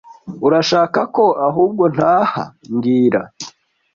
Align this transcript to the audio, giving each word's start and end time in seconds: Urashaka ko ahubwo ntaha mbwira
Urashaka 0.45 0.99
ko 1.15 1.25
ahubwo 1.47 1.83
ntaha 1.93 2.43
mbwira 2.73 3.21